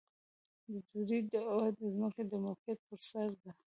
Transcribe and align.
د 0.71 0.73
دوی 1.07 1.19
دعوه 1.31 1.67
د 1.77 1.81
ځمکې 1.95 2.23
د 2.27 2.33
ملکیت 2.43 2.79
پر 2.87 3.01
سر 3.11 3.29
ده. 3.41 3.51